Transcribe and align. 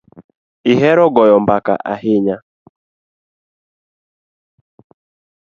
Ihero 0.71 1.03
goyo 1.15 1.37
mbaka 1.45 1.73
ahinya 1.93 2.35